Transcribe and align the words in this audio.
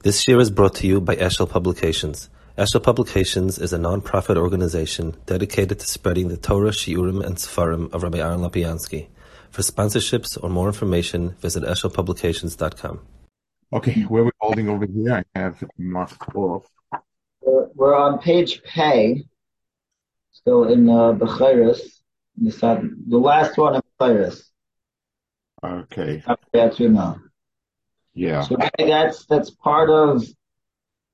This 0.00 0.28
year 0.28 0.38
is 0.38 0.52
brought 0.52 0.76
to 0.76 0.86
you 0.86 1.00
by 1.00 1.16
Eshel 1.16 1.50
Publications. 1.50 2.30
Eshel 2.56 2.80
Publications 2.80 3.58
is 3.58 3.72
a 3.72 3.78
non-profit 3.78 4.36
organization 4.36 5.16
dedicated 5.26 5.80
to 5.80 5.86
spreading 5.88 6.28
the 6.28 6.36
Torah, 6.36 6.70
Shiurim, 6.70 7.20
and 7.26 7.34
Sefarim 7.34 7.92
of 7.92 8.04
Rabbi 8.04 8.18
Aaron 8.18 8.38
Lapiansky. 8.38 9.08
For 9.50 9.62
sponsorships 9.62 10.38
or 10.40 10.50
more 10.50 10.68
information, 10.68 11.30
visit 11.40 11.64
eshelpublications.com. 11.64 13.00
Okay, 13.72 14.02
where 14.02 14.22
are 14.22 14.26
we 14.26 14.30
holding 14.40 14.68
over 14.68 14.86
here? 14.86 15.24
I 15.34 15.38
have 15.40 15.64
marked 15.76 16.32
off. 16.32 16.68
We're, 17.40 17.66
we're 17.74 17.96
on 17.96 18.20
page 18.20 18.62
pay, 18.62 19.24
still 20.30 20.68
in 20.68 20.88
uh, 20.88 21.14
Bechiris, 21.14 21.80
the 22.36 23.18
last 23.18 23.58
one 23.58 23.74
in 23.74 23.82
Bechiris. 24.00 24.44
Okay, 25.64 26.22
That's 26.52 26.78
you 26.78 26.90
know. 26.90 27.18
Yeah. 28.18 28.42
So 28.42 28.56
that's 28.78 29.24
that's 29.26 29.50
part 29.50 29.90
of 29.90 30.24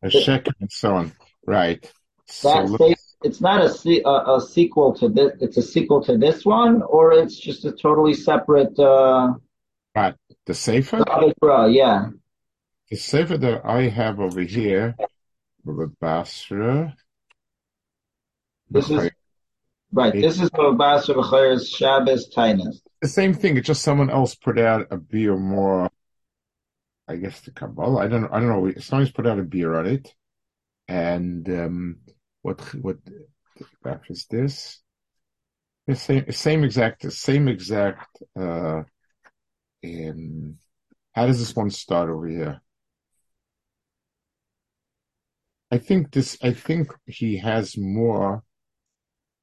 A 0.03 0.11
shekel 0.11 0.53
and 0.61 0.73
so 0.73 0.95
on. 0.97 1.13
Right. 1.47 1.91
So 2.27 2.49
that 2.49 2.67
look- 2.67 2.79
statement. 2.79 3.01
It's 3.23 3.41
not 3.41 3.63
a, 3.63 4.03
a 4.07 4.37
a 4.37 4.41
sequel 4.43 4.95
to 4.97 5.09
this. 5.09 5.33
It's 5.41 5.57
a 5.57 5.63
sequel 5.63 6.05
to 6.05 6.19
this 6.19 6.45
one, 6.45 6.83
or 6.83 7.13
it's 7.13 7.39
just 7.39 7.65
a 7.65 7.73
totally 7.73 8.13
separate. 8.13 8.79
Uh, 8.79 9.33
the 10.45 10.53
safer. 10.53 11.03
Yeah. 11.71 12.09
The 12.91 12.97
safer 12.97 13.39
that 13.39 13.65
I 13.65 13.89
have 13.89 14.21
over 14.21 14.43
here, 14.43 14.95
the 15.65 15.91
Basra. 16.01 16.95
This 18.71 18.91
is 18.91 19.11
right. 19.91 20.13
This 20.13 20.39
is 20.39 20.51
Babasra 20.51 21.15
Bechiris 21.15 21.75
Shabbos 21.75 22.29
Tainus. 22.29 22.83
the 23.01 23.09
same 23.09 23.33
thing. 23.33 23.57
It's 23.57 23.67
just 23.67 23.81
someone 23.83 24.11
else 24.11 24.35
put 24.35 24.59
out 24.59 24.89
a 24.91 24.99
beer 24.99 25.37
more. 25.37 25.91
I 27.09 27.17
guess 27.17 27.41
the 27.41 27.51
Kabbalah. 27.51 28.05
I 28.05 28.09
don't. 28.09 28.25
I 28.33 28.41
don't 28.41 28.49
know. 28.49 28.73
Someone's 28.81 29.13
put 29.13 29.27
out 29.27 29.39
a 29.39 29.43
beer 29.43 29.75
on 29.75 29.87
it, 29.87 30.15
and 30.89 31.49
um, 31.49 31.97
what 32.43 32.61
what 32.75 32.97
that 33.83 34.03
is 34.09 34.27
this? 34.31 34.81
The 35.87 35.97
same 35.97 36.31
same 36.33 36.65
exact 36.65 37.11
same 37.13 37.49
exact. 37.49 38.09
Uh, 38.39 38.83
um, 39.85 40.59
how 41.15 41.27
does 41.27 41.39
this 41.39 41.55
one 41.55 41.71
start 41.71 42.09
over 42.09 42.27
here? 42.27 42.61
I 45.71 45.79
think 45.79 46.13
this. 46.13 46.39
I 46.43 46.53
think 46.53 46.89
he 47.07 47.37
has 47.39 47.77
more 47.77 48.43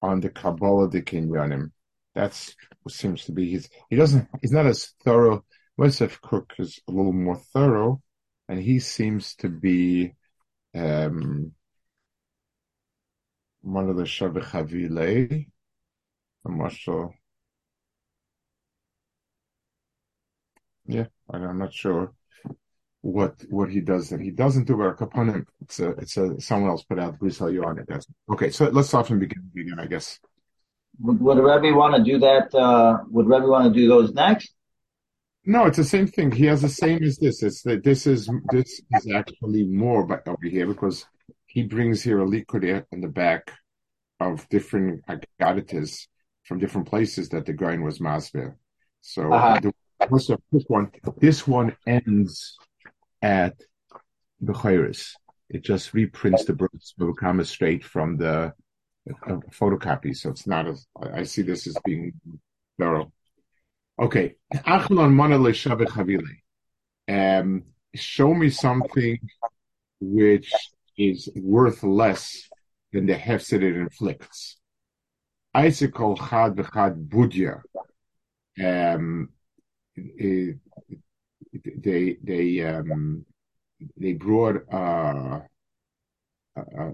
on 0.02 0.20
the 0.20 0.30
Kabbalah 0.30 0.90
the 0.90 1.02
Kinyanim. 1.02 1.72
That's 2.16 2.56
what 2.81 2.94
seems 2.94 3.25
to 3.25 3.31
be 3.31 3.52
his. 3.52 3.70
He 3.90 3.96
doesn't. 3.96 4.28
He's 4.42 4.52
not 4.52 4.66
as 4.66 4.94
thorough. 5.03 5.46
Yosef 5.77 6.22
Cook 6.22 6.53
is 6.59 6.80
a 6.88 6.91
little 6.91 7.14
more 7.14 7.38
thorough, 7.38 8.02
and 8.47 8.59
he 8.59 8.80
seems 8.80 9.36
to 9.36 9.50
be 9.50 10.13
um, 10.75 11.53
one 13.61 13.89
of 13.89 13.97
the 13.97 14.03
Shavichavile. 14.03 15.47
Not 16.45 16.72
sure. 16.72 17.13
Yeah, 20.86 21.05
I'm 21.30 21.59
not 21.59 21.73
sure 21.73 22.13
what 23.02 23.35
what 23.50 23.69
he 23.69 23.81
does. 23.81 24.11
And 24.11 24.22
he 24.22 24.31
doesn't 24.31 24.66
do 24.66 24.81
a 24.81 24.94
component. 24.94 25.47
It's 25.61 25.80
a 25.80 25.89
it's 25.91 26.17
a 26.17 26.39
someone 26.39 26.69
else 26.69 26.83
put 26.83 27.00
out 27.00 27.19
Bruce 27.19 27.39
you 27.39 27.63
on 27.63 27.80
it. 27.80 27.85
That's 27.88 28.08
okay. 28.31 28.50
So 28.50 28.69
let's 28.69 28.88
start 28.88 29.08
from 29.08 29.19
the 29.19 29.28
beginning 29.28 29.52
again, 29.56 29.80
I 29.80 29.88
guess. 29.88 30.19
Would, 31.00 31.19
would 31.22 31.38
Rebbe 31.38 31.75
want 31.75 31.95
to 31.95 32.03
do 32.03 32.19
that? 32.19 32.53
Uh, 32.53 33.00
would 33.09 33.28
Rebbe 33.28 33.47
want 33.47 33.73
to 33.73 33.80
do 33.80 33.88
those 33.88 34.13
next? 34.13 34.53
No, 35.44 35.66
it's 35.66 35.78
the 35.78 35.84
same 35.84 36.08
thing. 36.08 36.31
He 36.31 36.45
has 36.45 36.61
the 36.61 36.70
same 36.70 37.03
as 37.03 37.17
this. 37.17 37.42
It's 37.42 37.64
that 37.64 37.84
this 37.84 38.06
is 38.06 38.30
this 38.52 38.81
is 38.92 39.11
actually 39.11 39.66
more 39.66 40.06
but 40.06 40.28
over 40.28 40.47
here 40.47 40.67
because 40.67 41.06
he 41.47 41.64
brings 41.64 42.03
here 42.03 42.20
a 42.20 42.25
liquid 42.25 42.64
in 42.64 43.02
the 43.02 43.08
back 43.08 43.52
of 44.19 44.47
different 44.50 45.02
agaditas 45.08 46.08
from 46.44 46.59
different 46.59 46.88
places 46.88 47.30
that 47.30 47.46
the 47.46 47.53
grain 47.53 47.84
was 47.84 48.00
masbir. 48.00 48.56
So 49.02 49.34
Uh-huh. 49.34 49.59
the, 49.59 49.74
first 50.09 50.69
one? 50.69 50.91
This 51.18 51.47
one 51.47 51.75
ends 51.88 52.58
at 53.22 53.58
the 54.40 54.53
Bechiris. 54.53 55.13
It 55.50 55.63
just 55.63 55.94
reprints 55.94 56.46
the 56.46 56.53
Bruce 56.53 56.94
Kama 57.19 57.46
straight 57.46 57.84
from 57.84 58.18
the 58.18 58.53
uh, 59.28 59.38
photocopy. 59.52 60.16
So 60.16 60.29
it's 60.29 60.47
not 60.47 60.68
as 60.68 60.85
I 61.02 61.22
I 61.22 61.23
see 61.23 61.41
this 61.41 61.68
as 61.68 61.78
being 61.84 62.13
thorough. 62.79 63.12
Okay. 64.01 64.34
Um, 67.07 67.63
show 67.94 68.34
me 68.34 68.50
something 68.50 69.19
which 70.00 70.51
is 70.97 71.29
worth 71.35 71.84
less 71.84 72.50
than 72.91 73.06
the 73.06 73.13
hefset 73.13 73.61
it 73.61 73.75
inflicts. 73.75 74.57
Icicle 75.53 76.17
chad 76.17 76.56
v'chad 76.56 77.07
budya. 77.07 77.61
Um, 78.59 79.29
they 79.94 80.56
they 82.23 82.61
um 82.61 83.25
they 83.97 84.13
brought 84.13 84.63
uh, 84.72 85.41
uh, 86.57 86.79
uh, 86.79 86.91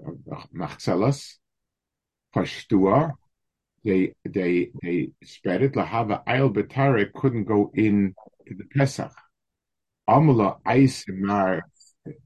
machzelas, 0.54 1.36
pashtua, 2.34 3.12
they 3.88 4.02
they 4.24 4.70
they 4.82 5.10
spread 5.24 5.62
it. 5.62 5.72
Lahava 5.72 6.24
Ayel 6.26 6.52
Betare 6.52 7.12
couldn't 7.12 7.44
go 7.44 7.70
in 7.74 8.14
to 8.46 8.54
the 8.54 8.64
Pesach. 8.74 9.12
Amula 10.08 10.60
Isimar 10.66 11.62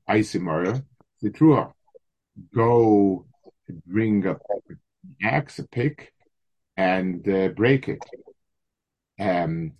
Isimar 0.08 0.82
the 1.20 1.30
Trua. 1.30 1.72
Go 2.54 3.26
bring 3.86 4.26
a 4.26 4.36
axe, 5.22 5.58
a 5.60 5.68
pick, 5.68 6.12
and 6.76 7.26
uh, 7.28 7.48
break 7.48 7.88
it. 7.88 8.02
Um 9.18 9.72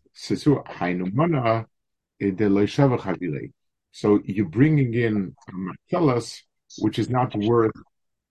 Chavile. 3.05 3.53
So 3.95 4.21
you're 4.25 4.49
bringing 4.49 4.95
in 4.95 5.35
a 5.49 5.53
Marcellus, 5.53 6.43
which 6.79 6.99
is 6.99 7.11
not 7.11 7.35
worth 7.35 7.73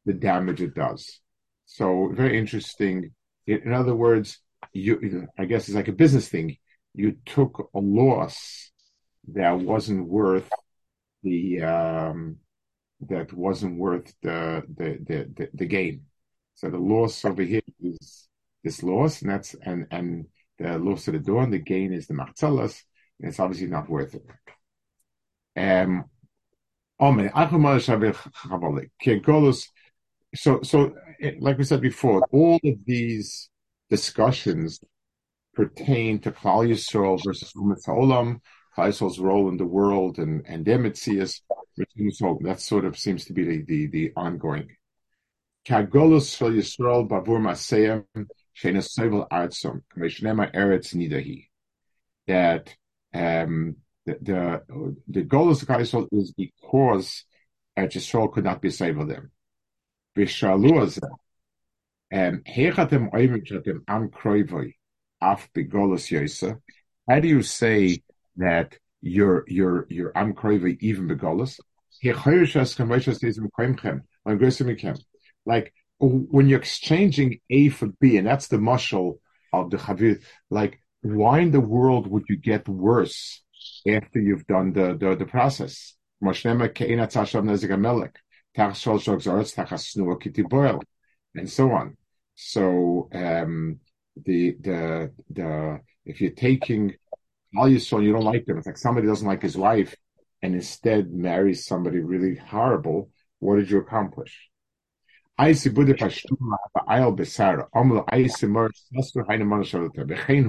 the 0.06 0.13
damage 0.13 0.61
it 0.61 0.73
does. 0.73 1.19
So 1.66 2.11
very 2.13 2.38
interesting. 2.38 3.11
In 3.47 3.74
other 3.74 3.96
words, 3.96 4.40
you 4.74 5.28
I 5.38 5.46
guess 5.46 5.68
it's 5.68 5.75
like 5.75 5.88
a 5.88 5.94
business 5.94 6.28
thing. 6.29 6.57
You 6.94 7.18
took 7.25 7.69
a 7.74 7.79
loss 7.79 8.72
that 9.34 9.57
wasn't 9.59 10.07
worth 10.07 10.50
the 11.24 11.62
um, 11.62 12.38
that 13.09 13.34
wasn't 13.34 13.78
worth 13.79 14.13
the 14.22 14.63
the, 14.75 14.97
the 15.06 15.31
the 15.35 15.50
the 15.53 15.66
gain. 15.66 16.06
So 16.56 16.69
the 16.69 16.78
loss 16.78 17.25
over 17.25 17.41
here 17.44 17.62
is 17.81 18.28
this 18.63 18.84
loss, 18.84 19.22
and 19.22 19.31
that's 19.31 19.56
and 19.63 19.88
and 19.91 20.25
the 20.59 20.78
loss 20.78 21.08
of 21.08 21.13
the 21.13 21.19
door, 21.19 21.44
and 21.44 21.53
the 21.53 21.59
gain 21.59 21.94
is 21.94 22.08
the 22.08 22.13
machzalas, 22.13 22.84
and 23.19 23.29
it's 23.29 23.40
obviously 23.40 23.68
not 23.68 23.90
worth 23.90 24.16
it. 24.16 24.23
Um, 25.59 26.06
so 30.35 30.62
so 30.62 30.94
like 31.39 31.57
we 31.57 31.63
said 31.63 31.81
before, 31.81 32.25
all 32.31 32.59
of 32.63 32.75
these 32.85 33.49
discussions 33.89 34.79
pertain 35.53 36.19
to 36.19 36.31
Klal 36.31 36.67
Yisrael 36.67 37.23
versus 37.23 37.51
Umat 37.53 37.85
Olam, 37.87 38.39
Klal 38.75 38.89
Yisrael's 38.89 39.19
role 39.19 39.49
in 39.49 39.57
the 39.57 39.65
world, 39.65 40.17
and 40.17 40.45
and 40.47 40.65
their. 40.65 40.91
So 42.11 42.39
that 42.41 42.59
sort 42.59 42.85
of 42.85 42.97
seems 42.97 43.25
to 43.25 43.33
be 43.33 43.43
the 43.43 43.63
the, 43.63 43.87
the 43.87 44.11
ongoing. 44.15 44.69
Kagolus 45.67 46.37
Shel 46.37 46.51
Yisrael 46.51 47.07
Bavur 47.07 47.39
Maseyim 47.39 48.05
Shenas 48.57 48.97
Sevel 48.97 49.27
Artzom 49.29 49.81
Kameshnema 49.95 50.53
Eretz 50.53 50.95
Nidahi. 50.95 51.47
That 52.27 52.75
um, 53.13 53.77
the 54.05 54.17
the 54.21 54.95
the 55.07 55.21
goal 55.23 55.51
of 55.51 55.57
Klal 55.59 55.81
Yisrael 55.81 56.07
is 56.11 56.33
because 56.33 57.25
Eretz 57.77 57.93
Yisrael 57.93 58.31
could 58.31 58.43
not 58.43 58.61
be 58.61 58.69
saved 58.69 58.99
them. 59.07 59.31
V'shalu 60.17 60.99
how 67.08 67.19
do 67.19 67.28
you 67.28 67.41
say 67.41 68.03
that 68.35 68.78
your 69.02 69.46
your 69.47 69.87
your 69.90 70.11
am 70.17 70.34
kroivoi 70.34 70.78
even 70.81 71.08
begolus? 71.08 71.59
Like 75.46 75.73
when 75.99 76.47
you're 76.47 76.59
exchanging 76.59 77.40
A 77.49 77.69
for 77.69 77.87
B, 77.99 78.17
and 78.17 78.28
that's 78.28 78.47
the 78.47 78.58
muscle 78.58 79.22
of 79.53 79.69
the 79.69 79.78
Chavir, 79.78 80.22
like 80.49 80.79
why 81.02 81.40
in 81.40 81.52
the 81.52 81.61
world 81.61 82.08
would 82.08 82.25
you 82.28 82.35
get 82.35 82.67
worse 82.67 83.41
after 83.87 84.19
you've 84.19 84.47
done 84.47 84.73
the 84.73 84.97
the, 84.97 85.16
the 85.16 85.25
process? 85.25 85.96
And 88.57 88.75
so 88.75 88.99
on. 91.71 91.97
So 92.35 93.09
um, 93.13 93.79
the 94.25 94.55
the 94.59 95.11
the 95.29 95.79
if 96.05 96.21
you're 96.21 96.31
taking 96.31 96.95
all 97.55 97.69
you 97.69 97.79
saw, 97.79 97.99
you 97.99 98.13
don't 98.13 98.23
like 98.23 98.45
them. 98.45 98.57
It's 98.57 98.67
like 98.67 98.77
somebody 98.77 99.07
doesn't 99.07 99.27
like 99.27 99.41
his 99.41 99.57
wife, 99.57 99.93
and 100.41 100.55
instead 100.55 101.11
marry 101.11 101.53
somebody 101.53 101.99
really 101.99 102.35
horrible, 102.35 103.09
what 103.39 103.57
did 103.57 103.69
you 103.69 103.79
accomplish? 103.79 104.49
Omla 105.39 105.57
eisi 108.09 108.49
mor 108.49 108.71
sastur 108.71 109.25
haina 109.27 109.45
mana 109.45 109.63
shalata, 109.63 110.05
bechein 110.05 110.45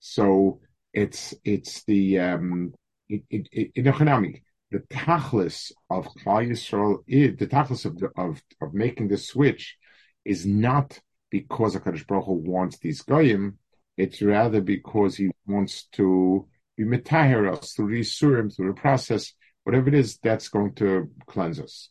So 0.00 0.60
it's 0.92 1.34
it's 1.44 1.84
the 1.84 2.18
um 2.20 2.74
it, 3.08 3.22
it, 3.30 3.48
it, 3.52 3.70
in 3.74 3.84
the 4.70 4.80
tachlis 4.90 5.72
of 5.90 6.06
Klal 6.06 6.48
Yisrael 6.48 7.38
the 7.38 7.46
tachlis 7.46 7.84
of, 7.86 8.02
of 8.16 8.42
of 8.60 8.74
making 8.74 9.08
the 9.08 9.16
switch 9.16 9.76
is 10.24 10.46
not 10.46 11.00
because 11.30 11.74
Hakadosh 11.74 12.06
Baruch 12.06 12.26
Hu 12.26 12.32
wants 12.34 12.78
these 12.78 13.02
goyim. 13.02 13.58
It's 13.96 14.22
rather 14.22 14.60
because 14.60 15.16
he 15.16 15.30
wants 15.46 15.84
to 15.92 16.46
be 16.76 16.84
metaher 16.84 17.52
us 17.52 17.72
through 17.72 17.92
these 17.92 18.16
surim, 18.16 18.54
through 18.54 18.68
the 18.68 18.80
process, 18.80 19.32
whatever 19.64 19.88
it 19.88 19.94
is 19.94 20.18
that's 20.18 20.48
going 20.48 20.74
to 20.74 21.10
cleanse 21.26 21.60
us. 21.60 21.90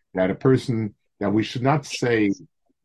that 0.13 0.29
a 0.29 0.35
person 0.35 0.93
that 1.19 1.31
we 1.31 1.43
should 1.43 1.61
not 1.61 1.85
say 1.85 2.31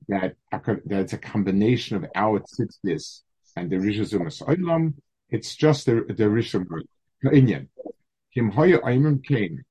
that 0.08 0.34
that 0.52 0.80
it's 0.88 1.12
a 1.12 1.18
combination 1.18 1.96
of 1.96 2.06
our 2.14 2.40
tzitzis 2.40 3.22
and 3.56 3.70
the 3.70 3.76
rishazumas 3.76 4.42
oilam. 4.42 4.94
It's 5.30 5.56
just 5.56 5.86
the 5.86 6.04
the 6.08 7.30
inyan. 7.30 7.68
Kim 8.32 8.50
hoya 8.50 8.78
kain 9.22 9.64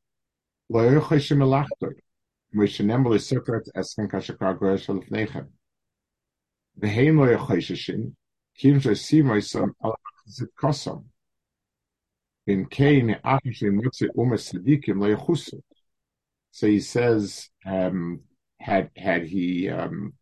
kashakar 4.09 5.47
kim 8.57 8.81
shesimoisam 8.81 9.69
al 9.83 9.95
kosam. 10.59 11.05
In 12.47 12.65
kain 12.65 13.17
yochusu. 13.23 15.61
So 16.55 16.67
he 16.67 16.79
says, 16.79 17.49
um, 17.65 18.21
had 18.61 18.89
had 18.95 19.23
he, 19.23 19.69
um, 19.69 20.13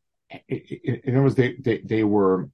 in, 0.48 1.02
other 1.10 1.22
words, 1.22 1.36
they, 1.36 1.58
they, 1.60 1.78
they 1.86 2.04
were 2.04 2.50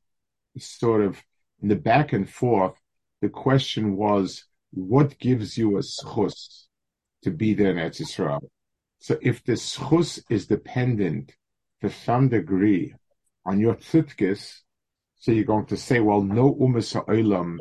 sort 0.58 1.00
of 1.00 1.24
in 1.62 1.70
the 1.70 1.78
back 1.78 2.12
and 2.12 2.30
forth. 2.30 2.74
The 3.22 3.30
question 3.30 3.96
was, 3.96 4.44
what 4.72 5.18
gives 5.18 5.58
you 5.58 5.78
a 5.78 5.80
schus 5.80 6.66
to 7.24 7.32
be 7.32 7.54
there 7.54 7.72
in 7.72 7.78
Eretz 7.78 8.02
Yisrael? 8.02 8.50
So 9.00 9.18
if 9.22 9.46
the 9.46 9.54
schus 9.54 10.22
is 10.30 10.48
dependent 10.48 11.32
to 11.80 11.90
some 11.90 12.28
degree 12.28 12.96
on 13.46 13.62
your 13.62 13.76
tzidkis, 13.76 14.58
so 15.20 15.32
you're 15.32 15.46
going 15.46 15.68
to 15.68 15.78
say, 15.78 16.02
well, 16.02 16.22
no 16.22 16.54
umas 16.54 16.96
ha'olam 16.96 17.60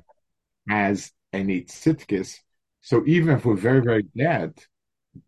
has 0.68 1.12
any 1.32 1.60
tzidkis. 1.60 2.38
So 2.80 3.04
even 3.06 3.36
if 3.36 3.44
we're 3.44 3.54
very, 3.54 3.82
very 3.82 4.02
bad, 4.16 4.54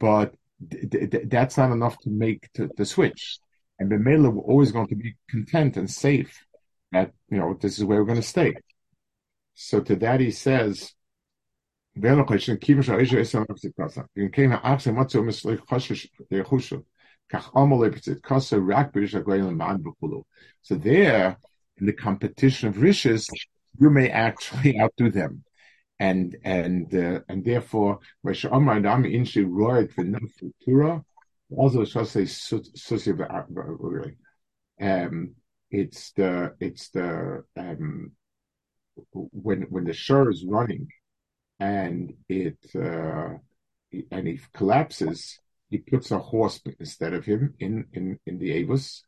but 0.01 0.35
th- 0.69 1.11
th- 1.11 1.25
that's 1.27 1.57
not 1.57 1.73
enough 1.73 1.99
to 2.01 2.11
make 2.11 2.49
the 2.55 2.85
switch. 2.85 3.39
And 3.79 3.91
the 3.91 3.99
we're 3.99 4.43
always 4.43 4.73
going 4.73 4.89
to 4.89 4.95
be 4.97 5.17
content 5.29 5.77
and 5.77 5.91
safe 5.91 6.45
that, 6.93 7.13
you 7.31 7.39
know, 7.39 7.57
this 7.61 7.79
is 7.79 7.85
where 7.85 7.99
we're 7.99 8.07
going 8.07 8.21
to 8.21 8.27
stay. 8.27 8.55
So 9.55 9.81
to 9.81 9.97
that 9.97 10.21
he 10.21 10.31
says, 10.31 10.93
so 11.97 12.03
there, 20.77 21.37
in 21.79 21.87
the 21.87 21.93
competition 21.93 22.69
of 22.69 22.81
riches, 22.81 23.29
you 23.79 23.91
may 23.91 24.09
actually 24.09 24.79
outdo 24.81 25.11
them 25.11 25.45
and 26.01 26.35
and 26.45 26.93
uh, 26.95 27.21
and 27.29 27.45
therefore 27.45 28.01
Amar 28.25 28.77
and 28.77 28.87
Inshi. 28.87 29.45
Also, 31.57 31.85
say 31.85 32.25
really. 33.79 34.17
Um, 34.81 35.35
it's 35.71 36.13
the 36.13 36.55
it's 36.59 36.89
the 36.91 37.45
um, 37.57 38.13
when 39.13 39.63
when 39.63 39.85
the 39.85 39.93
shore 39.93 40.31
is 40.31 40.45
running 40.45 40.89
and 41.59 42.15
it 42.29 42.59
uh, 42.75 43.35
and 44.11 44.27
he 44.27 44.41
collapses, 44.55 45.39
he 45.69 45.79
puts 45.79 46.11
a 46.11 46.19
horse 46.19 46.61
instead 46.79 47.13
of 47.13 47.27
him 47.27 47.55
in 47.59 47.85
in 47.93 48.19
in 48.25 48.39
the 48.39 48.53
Avus, 48.53 49.05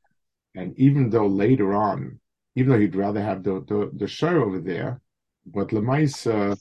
and 0.55 0.79
even 0.79 1.09
though 1.09 1.27
later 1.27 1.73
on, 1.73 2.21
even 2.55 2.73
though 2.73 2.81
he'd 2.81 2.97
rather 2.97 3.23
have 3.23 3.43
the 3.45 3.65
the, 3.67 3.91
the 3.95 4.07
shore 4.07 4.41
over 4.41 4.61
there, 4.61 5.01
but 5.47 5.69
Lemaisa 5.69 6.55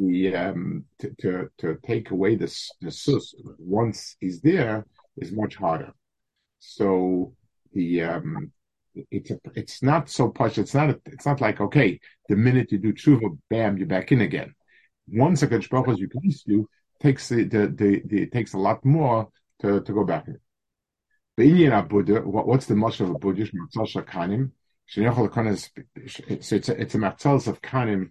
the 0.00 0.34
um, 0.34 0.84
to, 0.98 1.14
to, 1.20 1.50
to 1.58 1.78
take 1.84 2.10
away 2.10 2.34
the 2.34 2.52
the 2.80 2.90
sus 2.90 3.34
once 3.58 4.16
he's 4.20 4.40
there 4.40 4.86
is 5.18 5.30
much 5.30 5.56
harder. 5.56 5.92
So 6.58 7.34
the 7.72 8.02
um, 8.02 8.52
it's 9.10 9.30
a, 9.30 9.38
it's 9.54 9.82
not 9.82 10.08
so 10.08 10.32
much. 10.38 10.58
It's 10.58 10.74
not 10.74 10.90
a, 10.90 11.00
it's 11.06 11.26
not 11.26 11.40
like 11.40 11.60
okay, 11.60 12.00
the 12.28 12.36
minute 12.36 12.72
you 12.72 12.78
do 12.78 12.92
tshuva, 12.92 13.38
bam, 13.50 13.76
you're 13.76 13.86
back 13.86 14.10
in 14.10 14.22
again. 14.22 14.54
Once 15.08 15.42
a 15.42 15.48
Baruch 15.48 15.98
you 15.98 16.08
please 16.08 16.42
do 16.46 16.68
takes 17.02 17.28
the, 17.28 17.44
the, 17.44 17.68
the, 17.68 18.02
the 18.06 18.22
it 18.22 18.32
takes 18.32 18.54
a 18.54 18.58
lot 18.58 18.84
more 18.84 19.28
to, 19.60 19.80
to 19.80 19.92
go 19.92 20.04
back 20.04 20.26
in. 20.28 20.38
What's 21.36 22.66
the 22.66 22.76
much 22.76 23.00
of 23.00 23.10
a 23.10 23.14
Buddhist? 23.14 23.52
kanim. 23.76 24.50
So 24.86 25.00
it's 26.56 26.68
a, 26.68 26.80
it's 26.80 26.94
a 26.94 26.98
matzals 26.98 27.46
of 27.46 27.62
kanim 27.62 28.10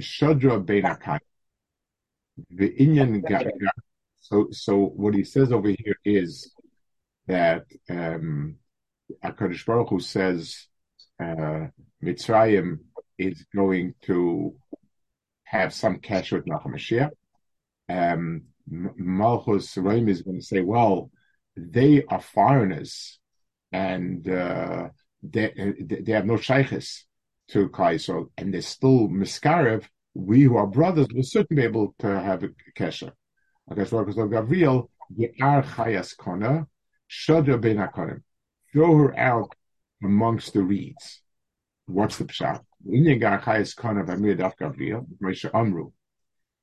Shadra 0.00 0.64
Beinakai. 0.64 1.18
The 2.50 2.74
So, 4.20 4.48
so 4.50 4.76
what 4.86 5.14
he 5.14 5.24
says 5.24 5.52
over 5.52 5.68
here 5.68 5.96
is 6.04 6.52
that 7.26 7.64
um, 7.88 8.56
Hakadosh 9.22 9.64
Baruch 9.64 9.90
Hu 9.90 10.00
says 10.00 10.66
uh, 11.20 11.66
Mitzrayim 12.02 12.78
is 13.18 13.46
going 13.54 13.94
to 14.02 14.54
have 15.44 15.72
some 15.72 15.98
cash 15.98 16.32
with 16.32 16.46
Nachum 16.46 17.10
Um, 17.88 18.42
Malchus 18.66 19.74
Raim 19.76 20.08
is 20.08 20.22
going 20.22 20.40
to 20.40 20.44
say, 20.44 20.60
well, 20.62 21.10
they 21.56 22.02
are 22.04 22.20
foreigners 22.20 23.18
and 23.70 24.28
uh, 24.28 24.88
they, 25.22 25.52
they 25.78 26.12
have 26.12 26.26
no 26.26 26.36
shaykhs 26.36 27.04
to 27.48 27.68
Kaisel, 27.68 28.30
and 28.36 28.52
they're 28.52 28.62
still 28.62 29.08
Miskarev, 29.08 29.84
we 30.14 30.42
who 30.42 30.56
are 30.56 30.66
brothers 30.66 31.08
will 31.12 31.22
certainly 31.22 31.62
be 31.62 31.68
able 31.68 31.94
to 31.98 32.06
have 32.06 32.42
a 32.42 32.48
of 33.68 33.76
Gavriel, 33.76 34.88
Ye'ar 35.16 35.62
Chayas 35.62 36.16
Kona, 36.16 36.66
Shadra 37.10 37.60
Ben 37.60 37.76
HaKonim. 37.76 38.22
Throw 38.72 38.96
her 38.98 39.18
out 39.18 39.54
amongst 40.02 40.52
the 40.52 40.62
reeds. 40.62 41.20
What's 41.86 42.18
the 42.18 42.24
pshat? 42.24 42.62
Inyagar 42.88 43.42
Chayas 43.42 43.76
Kona 43.76 44.04
Vamir 44.04 44.36
Daf 44.36 44.56
Gavriel, 44.56 45.06
Moshe 45.22 45.50
Amru. 45.52 45.92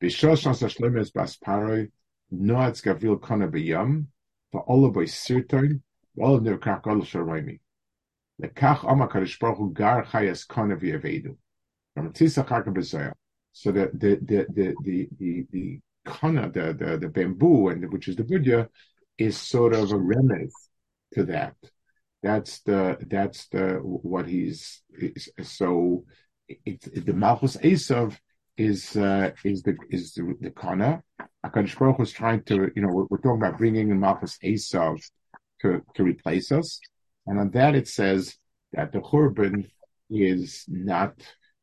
B'shoshas 0.01 0.61
Hashlemes 0.61 1.13
Bas 1.13 1.37
Paroi, 1.37 1.91
Noatz 2.33 2.81
Gavriel 2.81 3.21
Kona 3.21 3.47
B'yam, 3.47 4.05
Va'ola 4.53 4.93
B'y 4.93 5.07
Sirton, 5.07 5.81
Va'ola 6.17 6.41
Nirkak 6.41 6.87
Ol 6.87 7.01
Sharaimi. 7.01 7.59
Lekach 8.41 8.89
Amar 8.91 9.09
Kadosh 9.09 9.39
Baruch 9.39 9.57
Hu 9.57 9.71
Gar 9.71 10.05
Chayas 10.05 10.47
Kana 10.47 10.75
V'Yavedu. 10.75 11.35
From 11.93 12.11
B'Zoyah. 12.11 13.13
So 13.53 13.71
the 13.71 13.91
the 13.93 14.15
the 14.21 14.45
the 14.49 14.75
the 14.83 15.07
the, 15.17 15.45
the 15.51 15.81
the, 16.03 16.73
the 16.73 16.97
the 17.01 17.09
bamboo, 17.09 17.69
and 17.69 17.91
which 17.91 18.07
is 18.07 18.15
the 18.15 18.23
budya, 18.23 18.67
is 19.17 19.37
sort 19.37 19.73
of 19.73 19.91
a 19.91 19.97
remnant 19.97 20.51
to 21.13 21.25
that. 21.25 21.55
That's 22.23 22.61
the 22.61 22.97
that's 23.09 23.47
the 23.47 23.79
what 23.81 24.27
he's 24.27 24.81
so. 25.41 26.05
It, 26.47 27.05
the 27.05 27.13
Malchus 27.13 27.57
Esav 27.57 28.17
is 28.57 28.95
uh, 28.95 29.31
is 29.43 29.63
the 29.63 29.75
is 29.89 30.13
the, 30.13 30.35
the 30.39 30.51
kana. 30.51 31.03
Hakadosh 31.45 31.77
Baruch 31.77 31.99
was 31.99 32.11
trying 32.11 32.43
to 32.43 32.71
you 32.75 32.81
know 32.81 32.89
we're, 32.89 33.05
we're 33.09 33.17
talking 33.17 33.41
about 33.41 33.57
bringing 33.57 33.89
in 33.89 33.99
Malchus 33.99 34.37
Esav 34.43 35.01
to 35.61 35.81
to 35.95 36.03
replace 36.03 36.51
us, 36.51 36.79
and 37.27 37.39
on 37.39 37.51
that 37.51 37.75
it 37.75 37.87
says 37.87 38.35
that 38.73 38.91
the 38.91 38.99
Churban 38.99 39.69
is 40.09 40.65
not 40.67 41.13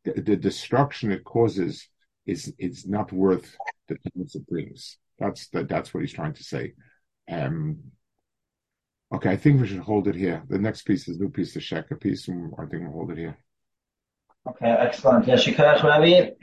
the, 0.04 0.20
the 0.20 0.36
destruction 0.36 1.12
it 1.12 1.24
causes 1.24 1.88
is 2.26 2.52
is 2.58 2.86
not 2.86 3.12
worth 3.12 3.56
the 3.88 3.96
things 4.12 4.34
it 4.34 4.46
brings. 4.46 4.98
That's 5.18 5.48
the, 5.48 5.64
that's 5.64 5.92
what 5.92 6.02
he's 6.02 6.12
trying 6.12 6.34
to 6.34 6.44
say. 6.44 6.74
Um, 7.30 7.78
okay, 9.12 9.30
I 9.30 9.36
think 9.36 9.60
we 9.60 9.66
should 9.66 9.78
hold 9.78 10.06
it 10.08 10.14
here. 10.14 10.42
The 10.48 10.58
next 10.58 10.82
piece 10.82 11.08
is 11.08 11.18
new 11.18 11.30
piece, 11.30 11.54
the 11.54 11.60
Sheka 11.60 12.00
piece, 12.00 12.28
and 12.28 12.52
I 12.58 12.66
think 12.66 12.82
we'll 12.82 12.92
hold 12.92 13.10
it 13.10 13.18
here. 13.18 13.38
Okay, 14.48 14.68
excellent. 14.68 15.26
Yes, 15.26 15.46
Rabbi. 15.48 16.30